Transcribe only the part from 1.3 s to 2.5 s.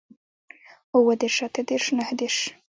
اتۀ دېرش نهه دېرش